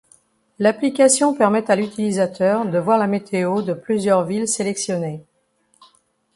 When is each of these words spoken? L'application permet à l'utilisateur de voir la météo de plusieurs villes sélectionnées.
L'application 0.57 1.35
permet 1.35 1.69
à 1.69 1.75
l'utilisateur 1.75 2.65
de 2.67 2.79
voir 2.79 2.97
la 2.97 3.05
météo 3.05 3.61
de 3.61 3.73
plusieurs 3.73 4.25
villes 4.25 4.47
sélectionnées. 4.47 5.23